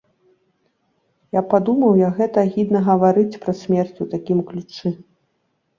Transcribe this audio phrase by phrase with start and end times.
[1.39, 4.99] Я падумаў, як гэта агідна гаварыць пра смерць у такім ключы.